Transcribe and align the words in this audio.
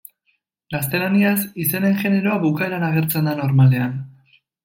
Gaztelaniaz, 0.75 1.43
izenen 1.65 1.93
generoa 2.01 2.39
bukaeran 2.47 2.87
agertzen 2.89 3.31
da 3.31 3.37
normalean. 3.43 3.93